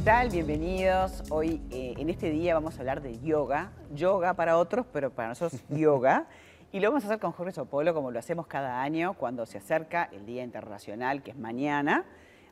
¿qué 0.00 0.06
tal? 0.06 0.30
Bienvenidos. 0.30 1.22
Hoy 1.28 1.60
eh, 1.70 1.92
en 1.98 2.08
este 2.08 2.30
día 2.30 2.54
vamos 2.54 2.74
a 2.76 2.78
hablar 2.78 3.02
de 3.02 3.20
yoga. 3.20 3.70
Yoga 3.94 4.32
para 4.32 4.56
otros, 4.56 4.86
pero 4.90 5.10
para 5.10 5.28
nosotros 5.28 5.62
yoga. 5.68 6.26
Y 6.72 6.80
lo 6.80 6.88
vamos 6.88 7.04
a 7.04 7.08
hacer 7.08 7.20
con 7.20 7.32
Jorge 7.32 7.52
Sopolo, 7.52 7.92
como 7.92 8.10
lo 8.10 8.18
hacemos 8.18 8.46
cada 8.46 8.80
año 8.80 9.12
cuando 9.12 9.44
se 9.44 9.58
acerca 9.58 10.08
el 10.10 10.24
Día 10.24 10.42
Internacional, 10.42 11.22
que 11.22 11.32
es 11.32 11.36
mañana. 11.36 12.06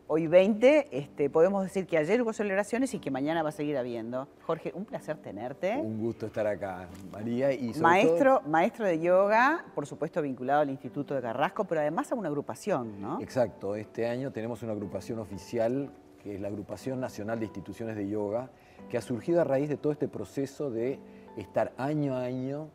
Hoy 0.09 0.27
20, 0.27 0.89
este, 0.93 1.31
podemos 1.31 1.65
decir 1.65 1.87
que 1.87 1.97
ayer 1.97 2.21
hubo 2.21 2.35
celebraciones 2.35 2.93
y 2.93 2.99
que 2.99 3.11
mañana 3.11 3.43
va 3.43 3.49
a 3.49 3.53
seguir 3.53 3.79
habiendo. 3.79 4.29
Jorge, 4.43 4.71
un 4.75 4.85
placer 4.85 5.17
tenerte. 5.17 5.75
Un 5.79 6.01
gusto 6.01 6.27
estar 6.27 6.47
acá, 6.47 6.91
María. 7.11 7.51
Y 7.55 7.73
maestro, 7.81 8.43
maestro 8.43 8.85
de 8.85 9.01
yoga, 9.01 9.65
por 9.75 9.87
supuesto 9.87 10.21
vinculado 10.21 10.61
al 10.61 10.69
Instituto 10.69 11.15
de 11.15 11.23
Carrasco, 11.23 11.65
pero 11.65 11.81
además 11.81 12.13
a 12.13 12.15
una 12.15 12.29
agrupación, 12.29 13.01
¿no? 13.01 13.19
Exacto, 13.23 13.75
este 13.75 14.07
año 14.07 14.33
tenemos 14.33 14.63
una 14.63 14.73
agrupación 14.73 15.19
oficial 15.19 15.91
que 16.29 16.35
es 16.35 16.43
la 16.43 16.49
Agrupación 16.49 17.01
Nacional 17.01 17.39
de 17.39 17.47
Instituciones 17.47 17.97
de 17.97 18.07
Yoga, 18.07 18.51
que 18.91 18.99
ha 18.99 19.01
surgido 19.01 19.41
a 19.41 19.45
raíz 19.45 19.71
de 19.71 19.79
todo 19.79 19.95
este 19.95 20.09
proceso 20.09 20.71
de 20.71 20.99
estar 21.39 21.73
año 21.79 22.17
a 22.17 22.25
año 22.25 22.69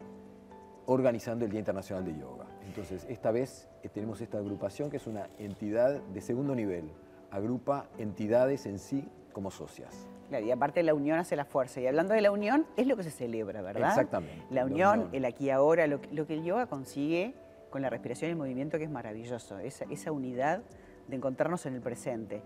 organizando 0.88 1.46
el 1.46 1.52
Día 1.52 1.60
Internacional 1.60 2.04
de 2.04 2.18
Yoga. 2.18 2.48
Entonces, 2.66 3.06
esta 3.08 3.30
vez 3.30 3.70
eh, 3.84 3.90
tenemos 3.90 4.22
esta 4.22 4.40
agrupación 4.40 4.90
que 4.90 4.98
es 4.98 5.06
una 5.06 5.30
entidad 5.38 6.02
de 6.02 6.22
segundo 6.22 6.56
nivel, 6.56 6.90
agrupa 7.30 7.86
entidades 8.00 8.66
en 8.66 8.80
sí 8.80 9.08
como 9.34 9.52
socias. 9.52 10.08
Claro, 10.30 10.44
y 10.48 10.50
aparte 10.50 10.82
la 10.82 10.96
unión 10.96 11.20
hace 11.20 11.36
la 11.36 11.46
fuerza. 11.46 11.80
Y 11.80 11.86
hablando 11.86 12.16
de 12.16 12.22
la 12.22 12.32
unión, 12.32 12.66
es 12.76 12.88
lo 12.88 12.98
que 12.98 13.04
se 13.04 13.12
celebra, 13.12 13.62
¿verdad? 13.62 13.90
Exactamente. 13.90 14.48
La 14.50 14.66
unión, 14.66 15.10
el 15.12 15.26
aquí 15.26 15.46
y 15.46 15.50
ahora, 15.52 15.86
lo, 15.86 16.02
que 16.02 16.34
el 16.34 16.44
yoga 16.44 16.66
consigue 16.66 17.36
con 17.70 17.84
la 17.84 17.92
respiración 17.92 18.30
y 18.30 18.32
el 18.32 18.38
movimiento, 18.38 18.80
que 18.80 18.86
es 18.86 18.90
maravilloso, 18.90 19.60
esa, 19.60 19.86
esa 19.92 20.12
unidad 20.12 20.64
de 21.08 21.16
encontrarnos 21.16 21.68
en 21.68 21.76
el 21.76 21.82
presente. 21.82 22.42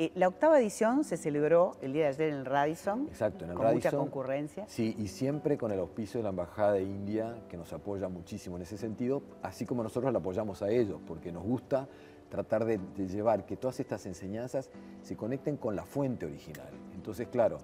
Eh, 0.00 0.12
la 0.14 0.28
octava 0.28 0.60
edición 0.60 1.02
se 1.02 1.16
celebró 1.16 1.72
el 1.82 1.92
día 1.92 2.04
de 2.04 2.08
ayer 2.10 2.28
en 2.28 2.34
el 2.36 2.46
Radisson. 2.46 3.08
Exacto, 3.08 3.44
en 3.44 3.50
el 3.50 3.56
con 3.56 3.64
Radisson. 3.64 3.90
mucha 3.90 3.98
concurrencia. 3.98 4.64
Sí, 4.68 4.94
y 4.96 5.08
siempre 5.08 5.58
con 5.58 5.72
el 5.72 5.80
auspicio 5.80 6.20
de 6.20 6.22
la 6.22 6.30
Embajada 6.30 6.74
de 6.74 6.84
India, 6.84 7.36
que 7.48 7.56
nos 7.56 7.72
apoya 7.72 8.08
muchísimo 8.08 8.54
en 8.54 8.62
ese 8.62 8.78
sentido, 8.78 9.24
así 9.42 9.66
como 9.66 9.82
nosotros 9.82 10.12
la 10.12 10.20
apoyamos 10.20 10.62
a 10.62 10.70
ellos, 10.70 11.00
porque 11.04 11.32
nos 11.32 11.42
gusta 11.42 11.88
tratar 12.28 12.64
de, 12.64 12.78
llevar 13.08 13.44
que 13.44 13.56
todas 13.56 13.80
estas 13.80 14.06
enseñanzas 14.06 14.70
se 15.02 15.16
conecten 15.16 15.56
con 15.56 15.74
la 15.74 15.84
fuente 15.84 16.26
original. 16.26 16.70
Entonces, 16.94 17.26
claro, 17.26 17.58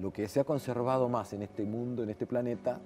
lo 0.00 0.12
que 0.12 0.28
se 0.28 0.38
ha 0.38 0.44
conservado 0.44 1.08
más 1.08 1.32
en 1.32 1.42
este 1.42 1.64
mundo, 1.64 2.04
en 2.04 2.10
este 2.10 2.28
planeta, 2.28 2.78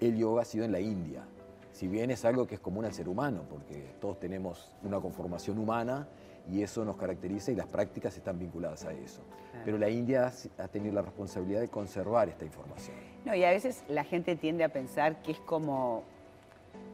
el 0.00 0.16
yoga 0.16 0.42
ha 0.42 0.44
sido 0.44 0.64
en 0.64 0.72
la 0.72 0.80
India. 0.80 1.24
Si 1.70 1.86
bien 1.86 2.10
es 2.10 2.24
algo 2.24 2.48
que 2.48 2.56
es 2.56 2.60
común 2.60 2.84
al 2.84 2.92
ser 2.92 3.08
humano, 3.08 3.42
porque 3.48 3.94
todos 4.00 4.18
tenemos 4.18 4.72
una 4.82 4.98
conformación 4.98 5.56
humana 5.60 6.08
y 6.50 6.62
eso 6.62 6.84
nos 6.84 6.96
caracteriza 6.96 7.52
y 7.52 7.56
las 7.56 7.66
prácticas 7.66 8.16
están 8.16 8.38
vinculadas 8.38 8.84
a 8.84 8.92
eso. 8.92 9.22
Pero 9.64 9.76
la 9.76 9.88
India 9.88 10.32
ha 10.58 10.68
tenido 10.68 10.94
la 10.94 11.02
responsabilidad 11.02 11.60
de 11.60 11.68
conservar 11.68 12.28
esta 12.28 12.44
información. 12.44 12.96
No, 13.24 13.34
y 13.34 13.44
a 13.44 13.50
veces 13.50 13.82
la 13.88 14.04
gente 14.04 14.36
tiende 14.36 14.64
a 14.64 14.68
pensar 14.68 15.20
que 15.22 15.32
es 15.32 15.40
como 15.40 16.04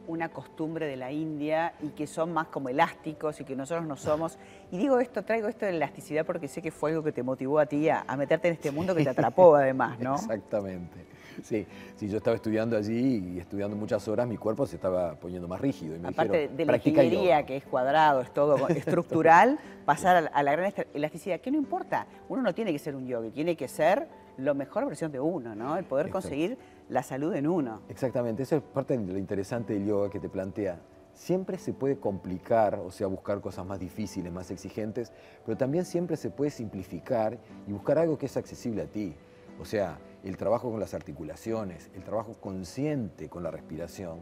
una 0.07 0.29
costumbre 0.29 0.87
de 0.87 0.95
la 0.95 1.11
India 1.11 1.73
y 1.81 1.89
que 1.89 2.07
son 2.07 2.33
más 2.33 2.47
como 2.47 2.69
elásticos 2.69 3.39
y 3.41 3.43
que 3.43 3.55
nosotros 3.55 3.85
no 3.87 3.95
somos. 3.95 4.37
Y 4.71 4.77
digo 4.77 4.99
esto, 4.99 5.23
traigo 5.23 5.47
esto 5.47 5.65
de 5.65 5.71
la 5.71 5.77
elasticidad 5.77 6.25
porque 6.25 6.47
sé 6.47 6.61
que 6.61 6.71
fue 6.71 6.91
algo 6.91 7.03
que 7.03 7.11
te 7.11 7.23
motivó 7.23 7.59
a 7.59 7.65
ti 7.65 7.89
a, 7.89 8.03
meterte 8.17 8.47
en 8.47 8.53
este 8.55 8.71
mundo 8.71 8.95
que 8.95 9.03
te 9.03 9.09
atrapó 9.09 9.55
además, 9.55 9.99
¿no? 9.99 10.15
Exactamente. 10.15 11.15
Sí, 11.43 11.67
sí, 11.97 12.07
yo 12.07 12.17
estaba 12.17 12.35
estudiando 12.35 12.77
allí 12.77 13.33
y 13.35 13.39
estudiando 13.39 13.75
muchas 13.75 14.07
horas, 14.07 14.27
mi 14.27 14.37
cuerpo 14.37 14.65
se 14.65 14.77
estaba 14.77 15.15
poniendo 15.15 15.47
más 15.47 15.59
rígido. 15.59 15.95
Y 15.95 15.99
me 15.99 16.09
Aparte 16.09 16.47
de 16.47 16.65
la 16.65 16.77
ingeniería, 16.77 17.45
que 17.45 17.57
es 17.57 17.65
cuadrado, 17.65 18.21
es 18.21 18.33
todo 18.33 18.67
estructural, 18.69 19.59
pasar 19.85 20.29
a 20.31 20.43
la 20.43 20.51
gran 20.51 20.73
elasticidad, 20.93 21.41
que 21.41 21.51
no 21.51 21.57
importa, 21.57 22.07
uno 22.29 22.41
no 22.41 22.53
tiene 22.53 22.71
que 22.71 22.79
ser 22.79 22.95
un 22.95 23.05
yogi, 23.05 23.31
tiene 23.31 23.55
que 23.57 23.67
ser 23.67 24.07
la 24.37 24.53
mejor 24.53 24.85
versión 24.85 25.11
de 25.11 25.19
uno, 25.19 25.55
¿no? 25.55 25.77
El 25.77 25.85
poder 25.85 26.09
conseguir 26.09 26.57
la 26.89 27.03
salud 27.03 27.33
en 27.33 27.47
uno. 27.47 27.81
Exactamente, 27.89 28.43
eso 28.43 28.57
es 28.57 28.61
parte 28.61 28.97
de 28.97 29.13
lo 29.13 29.17
interesante 29.17 29.73
del 29.73 29.85
yoga 29.85 30.09
que 30.09 30.19
te 30.19 30.29
plantea. 30.29 30.79
Siempre 31.13 31.57
se 31.57 31.73
puede 31.73 31.97
complicar, 31.97 32.75
o 32.75 32.91
sea, 32.91 33.07
buscar 33.07 33.39
cosas 33.39 33.65
más 33.65 33.79
difíciles, 33.79 34.31
más 34.31 34.51
exigentes, 34.51 35.13
pero 35.45 35.57
también 35.57 35.85
siempre 35.85 36.17
se 36.17 36.29
puede 36.29 36.51
simplificar 36.51 37.37
y 37.67 37.71
buscar 37.71 37.97
algo 37.97 38.17
que 38.17 38.25
es 38.25 38.35
accesible 38.35 38.81
a 38.81 38.87
ti. 38.87 39.15
O 39.59 39.65
sea, 39.65 39.97
el 40.23 40.35
trabajo 40.35 40.69
con 40.69 40.79
las 40.79 40.93
articulaciones, 40.93 41.89
el 41.95 42.03
trabajo 42.03 42.33
consciente 42.41 43.29
con 43.29 43.43
la 43.43 43.51
respiración, 43.51 44.19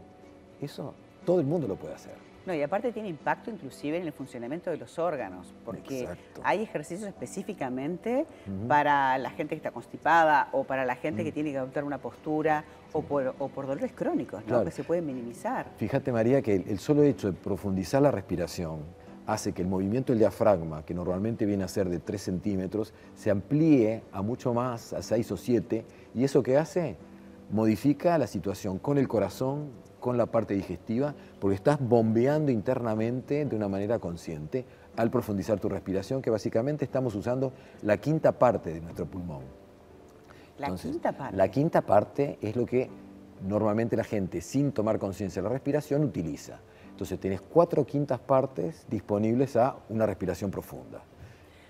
eso 0.60 0.94
todo 1.24 1.40
el 1.40 1.46
mundo 1.46 1.66
lo 1.66 1.76
puede 1.76 1.94
hacer. 1.94 2.33
No, 2.46 2.54
y 2.54 2.62
aparte 2.62 2.92
tiene 2.92 3.08
impacto 3.08 3.50
inclusive 3.50 3.98
en 3.98 4.06
el 4.06 4.12
funcionamiento 4.12 4.70
de 4.70 4.76
los 4.76 4.98
órganos, 4.98 5.54
porque 5.64 6.08
hay 6.42 6.62
ejercicios 6.62 7.08
específicamente 7.08 8.26
para 8.68 9.16
la 9.18 9.30
gente 9.30 9.54
que 9.54 9.58
está 9.58 9.70
constipada 9.70 10.48
o 10.52 10.64
para 10.64 10.84
la 10.84 10.96
gente 10.96 11.24
que 11.24 11.32
tiene 11.32 11.52
que 11.52 11.58
adoptar 11.58 11.84
una 11.84 11.98
postura 11.98 12.64
o, 12.92 13.02
por, 13.02 13.66
dolores 13.66 13.92
crónicos, 13.92 14.44
¿no? 14.46 14.64
que 14.64 14.70
se 14.70 14.84
pueden 14.84 15.06
minimizar. 15.06 15.66
Fíjate 15.76 16.12
María 16.12 16.42
que 16.42 16.54
el 16.54 16.78
solo 16.78 17.02
hecho 17.02 17.32
de 17.32 17.32
profundizar 17.32 18.02
la 18.02 18.10
respiración, 18.10 18.80
hace 19.26 19.52
que 19.52 19.62
el 19.62 19.68
movimiento 19.68 20.12
del 20.12 20.20
diafragma, 20.20 20.84
que 20.84 20.94
normalmente 20.94 21.46
viene 21.46 21.64
a 21.64 21.68
ser 21.68 21.88
de 21.88 21.98
3 21.98 22.20
centímetros, 22.20 22.92
se 23.14 23.30
amplíe 23.30 24.02
a 24.12 24.22
mucho 24.22 24.52
más, 24.52 24.92
a 24.92 25.02
6 25.02 25.32
o 25.32 25.36
7, 25.36 25.84
y 26.14 26.24
eso 26.24 26.42
que 26.42 26.56
hace 26.56 26.96
modifica 27.50 28.18
la 28.18 28.26
situación 28.26 28.78
con 28.78 28.98
el 28.98 29.08
corazón, 29.08 29.70
con 30.04 30.18
la 30.18 30.26
parte 30.26 30.52
digestiva, 30.52 31.14
porque 31.40 31.54
estás 31.54 31.78
bombeando 31.80 32.52
internamente 32.52 33.46
de 33.46 33.56
una 33.56 33.68
manera 33.68 33.98
consciente 33.98 34.66
al 34.98 35.10
profundizar 35.10 35.58
tu 35.58 35.70
respiración, 35.70 36.20
que 36.20 36.28
básicamente 36.28 36.84
estamos 36.84 37.14
usando 37.14 37.54
la 37.80 37.96
quinta 37.96 38.32
parte 38.32 38.74
de 38.74 38.82
nuestro 38.82 39.06
pulmón. 39.06 39.44
La 40.58 40.74
quinta 40.74 41.12
parte. 41.12 41.34
La 41.34 41.48
quinta 41.48 41.80
parte 41.80 42.38
es 42.42 42.54
lo 42.54 42.66
que 42.66 42.90
normalmente 43.48 43.96
la 43.96 44.04
gente, 44.04 44.42
sin 44.42 44.72
tomar 44.72 44.98
conciencia 44.98 45.40
de 45.40 45.48
la 45.48 45.54
respiración, 45.54 46.04
utiliza. 46.04 46.58
Entonces 46.90 47.18
tenés 47.18 47.40
cuatro 47.40 47.86
quintas 47.86 48.20
partes 48.20 48.84
disponibles 48.90 49.56
a 49.56 49.74
una 49.88 50.04
respiración 50.04 50.50
profunda. 50.50 51.00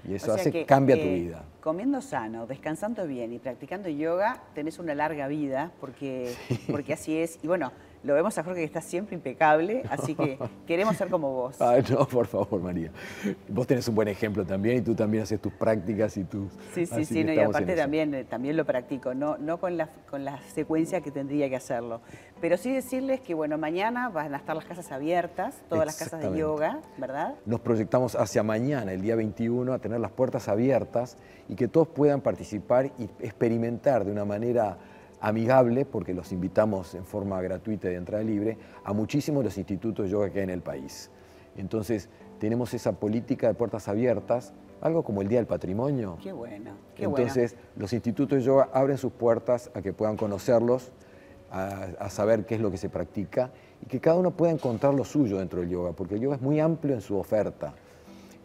Y 0.09 0.15
eso 0.15 0.35
hace 0.35 0.51
que 0.51 0.67
cambia 0.67 0.97
tu 0.97 1.03
eh, 1.03 1.15
vida. 1.15 1.45
Comiendo 1.61 2.01
sano, 2.03 2.49
descansando 2.49 3.07
bien 3.07 3.33
y 3.33 3.39
practicando 3.39 3.89
yoga, 3.89 4.43
tenés 4.57 4.81
una 4.81 4.93
larga 4.93 5.29
vida, 5.29 5.71
porque, 5.81 6.35
porque 6.69 6.95
así 6.95 7.17
es. 7.17 7.39
Y 7.45 7.47
bueno, 7.47 7.71
lo 8.05 8.15
vemos 8.15 8.37
a 8.37 8.45
Jorge 8.45 8.61
que 8.61 8.67
está 8.67 8.81
siempre 8.81 9.17
impecable, 9.17 9.83
así 9.89 10.15
que 10.15 10.39
queremos 10.67 10.97
ser 10.97 11.09
como 11.09 11.33
vos. 11.33 11.61
Ay, 11.61 11.83
no, 11.91 12.07
por 12.07 12.27
favor, 12.27 12.61
María. 12.61 12.91
Vos 13.49 13.67
tenés 13.67 13.89
un 13.89 13.95
buen 13.95 14.09
ejemplo 14.09 14.45
también 14.45 14.79
y 14.79 14.81
tú 14.83 14.95
también 14.95 15.23
haces 15.23 15.41
tus 15.41 15.53
prácticas 15.53 16.17
y 16.17 16.25
tus... 16.25 16.53
Sí, 16.75 16.87
sí, 16.87 17.05
sí, 17.05 17.21
y 17.23 17.39
aparte 17.39 17.75
también, 17.75 18.15
eh, 18.15 18.25
también 18.25 18.57
lo 18.57 18.65
practico, 18.65 19.15
no, 19.15 19.39
no 19.39 19.59
con, 19.59 19.77
la, 19.77 19.89
con 20.11 20.25
la 20.25 20.41
secuencia 20.55 21.01
que 21.01 21.11
tendría 21.11 21.49
que 21.49 21.57
hacerlo. 21.57 22.01
Pero 22.41 22.59
sí 22.59 22.73
decirles 22.73 23.21
que, 23.21 23.33
bueno, 23.33 23.57
mañana 23.57 24.11
van 24.11 24.35
a 24.35 24.37
estar 24.37 24.55
las 24.55 24.67
casas 24.67 24.93
abiertas, 24.93 25.63
todas 25.69 25.87
las 25.87 25.97
casas 25.97 26.21
de 26.21 26.39
yoga, 26.39 26.81
¿verdad? 26.99 27.35
Nos 27.47 27.61
proyectamos 27.61 28.15
hacia 28.17 28.43
mañana, 28.43 28.93
el 28.93 29.01
día 29.01 29.17
21, 29.17 29.73
a 29.73 29.79
tener 29.79 29.99
las 30.01 30.11
puertas 30.11 30.49
abiertas 30.49 31.17
y 31.49 31.55
que 31.55 31.69
todos 31.69 31.89
puedan 31.89 32.21
participar 32.21 32.91
y 32.99 33.05
experimentar 33.21 34.05
de 34.05 34.13
una 34.13 34.27
manera 34.27 34.77
amigable, 35.25 35.87
porque 35.87 36.13
los 36.13 36.33
invitamos 36.33 36.95
en 36.95 37.07
forma 37.07 37.41
gratuita 37.41 37.89
y 37.89 37.93
de 37.93 37.97
entrada 37.97 38.23
libre, 38.23 38.59
a 38.85 38.93
muchísimos 38.93 39.41
de 39.41 39.45
los 39.45 39.57
institutos 39.57 40.05
de 40.05 40.13
yoga 40.13 40.29
que 40.29 40.41
hay 40.41 40.45
en 40.45 40.51
el 40.51 40.61
país. 40.61 41.11
Entonces, 41.57 42.11
tenemos 42.39 42.75
esa 42.75 42.93
política 42.93 43.49
de 43.49 43.55
puertas 43.55 43.89
abiertas, 43.89 44.53
algo 44.83 45.03
como 45.03 45.23
el 45.23 45.29
Día 45.29 45.39
del 45.39 45.47
Patrimonio. 45.47 46.19
Qué 46.23 46.33
bueno, 46.33 46.73
qué 46.95 47.05
Entonces, 47.05 47.57
los 47.75 47.95
institutos 47.95 48.39
de 48.39 48.45
yoga 48.45 48.69
abren 48.75 48.99
sus 48.99 49.13
puertas 49.13 49.71
a 49.75 49.81
que 49.81 49.95
puedan 49.95 50.19
conocerlos, 50.19 50.93
a, 51.51 52.11
saber 52.11 52.45
qué 52.45 52.57
es 52.57 52.61
lo 52.61 52.71
que 52.71 52.77
se 52.77 52.91
practica 52.91 53.51
y 53.81 53.87
que 53.87 54.01
cada 54.01 54.17
uno 54.17 54.33
pueda 54.33 54.53
encontrar 54.53 54.93
lo 54.93 55.05
suyo 55.05 55.39
dentro 55.39 55.61
del 55.61 55.71
yoga, 55.71 55.93
porque 55.93 56.17
el 56.17 56.21
yoga 56.21 56.37
es 56.37 56.43
muy 56.43 56.61
amplio 56.61 56.95
en 56.95 57.01
su 57.01 57.17
oferta. 57.17 57.75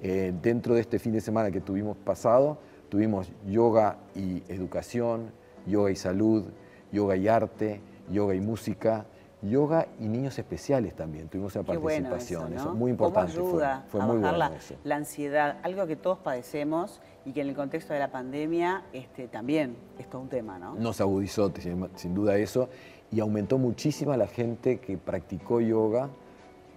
Eh, 0.01 0.33
dentro 0.41 0.75
de 0.75 0.81
este 0.81 0.97
fin 0.97 1.11
de 1.11 1.19
semana 1.19 1.51
que 1.51 1.59
tuvimos 1.59 1.97
pasado, 1.97 2.59
tuvimos 2.87 3.33
yoga 3.45 3.97
y 4.15 4.43
educación, 4.47 5.31
yoga 5.65 5.91
y 5.91 5.95
salud, 5.97 6.45
yoga 6.91 7.15
y 7.15 7.27
arte, 7.27 7.81
yoga 8.11 8.35
y 8.35 8.41
música, 8.41 9.05
yoga 9.41 9.87
y 9.99 10.07
niños 10.07 10.37
especiales 10.37 10.95
también. 10.95 11.27
Tuvimos 11.29 11.55
una 11.55 11.63
participación, 11.63 12.53
eso, 12.53 12.73
muy 12.73 12.91
importante. 12.91 13.33
¿Cómo 13.35 13.49
ayuda 13.49 13.85
fue, 13.89 14.01
a 14.01 14.05
muy 14.05 14.17
bajar 14.17 14.51
la, 14.83 14.95
ansiedad? 14.95 15.57
Algo 15.63 15.87
que 15.87 15.95
todos 15.95 16.19
padecemos 16.19 17.01
y 17.25 17.31
que 17.31 17.41
en 17.41 17.49
el 17.49 17.55
contexto 17.55 17.93
de 17.93 17.99
la 17.99 18.11
pandemia 18.11 18.83
este, 18.93 19.27
también 19.27 19.75
es 19.97 20.09
todo 20.09 20.21
un 20.21 20.29
tema, 20.29 20.59
¿no? 20.59 20.75
Nos 20.75 20.99
agudizó 21.01 21.51
sin 21.95 22.13
duda 22.13 22.37
eso 22.37 22.69
y 23.11 23.19
aumentó 23.19 23.57
muchísima 23.57 24.17
la 24.17 24.27
gente 24.27 24.79
que 24.79 24.97
practicó 24.97 25.61
yoga 25.61 26.09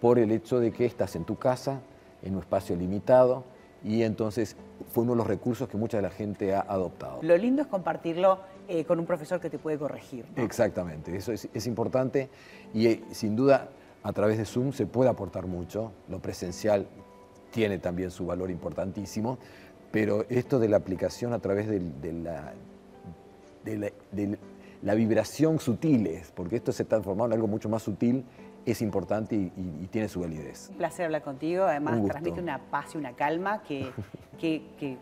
por 0.01 0.19
el 0.19 0.33
hecho 0.33 0.59
de 0.59 0.73
que 0.73 0.87
estás 0.87 1.15
en 1.17 1.25
tu 1.25 1.37
casa, 1.37 1.81
en 2.23 2.35
un 2.35 2.41
espacio 2.41 2.75
limitado, 2.75 3.45
y 3.85 4.03
entonces 4.03 4.57
fue 4.89 5.05
uno 5.05 5.13
de 5.13 5.19
los 5.19 5.27
recursos 5.27 5.69
que 5.69 5.77
mucha 5.77 5.99
de 5.99 6.03
la 6.03 6.11
gente 6.11 6.55
ha 6.55 6.61
adoptado. 6.61 7.19
Lo 7.23 7.37
lindo 7.37 7.63
es 7.63 7.69
compartirlo 7.69 8.39
eh, 8.69 8.85
con 8.85 8.99
un 8.99 9.07
profesor 9.07 9.41
que 9.41 9.51
te 9.51 9.59
puede 9.59 9.79
corregir. 9.79 10.25
Exactamente, 10.37 11.17
eso 11.17 11.33
es, 11.33 11.67
importante 11.67 12.29
y 12.73 12.87
eh, 12.87 13.05
sin 13.13 13.37
duda 13.37 13.69
a 14.03 14.13
través 14.13 14.39
de 14.39 14.45
Zoom 14.45 14.73
se 14.73 14.87
puede 14.87 15.11
aportar 15.11 15.47
mucho, 15.47 15.93
lo 16.09 16.21
presencial 16.21 16.87
tiene 17.51 17.79
también 17.79 18.11
su 18.11 18.27
valor 18.27 18.51
importantísimo, 18.51 19.39
pero 19.93 20.25
esto 20.29 20.59
de 20.59 20.69
la 20.69 20.79
aplicación 20.79 21.33
a 21.33 21.39
través 21.39 21.69
de, 21.69 21.81
la, 22.13 22.55
de, 23.65 24.39
la, 24.83 24.95
vibración 24.95 25.61
sutiles, 25.61 26.33
porque 26.35 26.57
esto 26.57 26.73
se 26.73 26.85
transformado 26.85 27.29
en 27.29 27.35
algo 27.35 27.47
mucho 27.47 27.69
más 27.69 27.83
sutil, 27.83 28.25
es 28.65 28.81
importante 28.81 29.37
y, 29.37 29.87
tiene 29.91 30.09
su 30.09 30.21
validez. 30.21 30.69
Un 30.71 30.77
placer 30.77 31.05
hablar 31.05 31.23
contigo, 31.23 31.65
además 31.65 32.03
transmite 32.05 32.41
una 32.41 32.59
paz 32.59 32.95
y 32.95 32.99
una 32.99 33.13
calma 33.13 33.63
que, 33.63 33.93
que, 34.39 34.97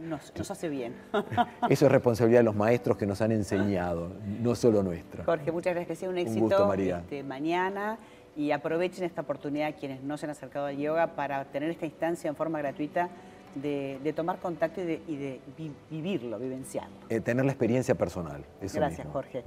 nos, 0.00 0.50
hace 0.50 0.68
bien. 0.68 0.94
Eso 1.68 1.86
es 1.86 1.92
responsabilidad 1.92 2.40
de 2.40 2.44
los 2.44 2.56
maestros 2.56 2.96
que 2.96 3.06
nos 3.06 3.20
han 3.20 3.32
enseñado, 3.32 4.12
no 4.40 4.54
solo 4.54 4.82
nuestra. 4.82 5.24
Jorge, 5.24 5.52
muchas 5.52 5.74
gracias, 5.74 5.88
que 5.88 5.96
sea 5.96 6.08
un 6.08 6.18
éxito 6.18 6.44
un 6.44 6.48
gusto, 6.48 6.66
María. 6.66 6.98
Este, 6.98 7.22
mañana 7.22 7.98
y 8.36 8.50
aprovechen 8.50 9.04
esta 9.04 9.22
oportunidad 9.22 9.74
quienes 9.78 10.02
no 10.02 10.18
se 10.18 10.26
han 10.26 10.30
acercado 10.30 10.66
al 10.66 10.76
yoga 10.76 11.08
para 11.16 11.44
tener 11.46 11.70
esta 11.70 11.86
instancia 11.86 12.28
en 12.28 12.36
forma 12.36 12.58
gratuita 12.58 13.08
de, 13.54 14.12
tomar 14.14 14.38
contacto 14.38 14.80
y 14.80 14.84
de, 14.84 15.40
vivirlo, 15.90 16.38
vivenciarlo. 16.38 16.96
Eh, 17.08 17.20
tener 17.20 17.44
la 17.44 17.52
experiencia 17.52 17.94
personal. 17.94 18.44
Gracias, 18.60 19.06
Jorge. 19.12 19.44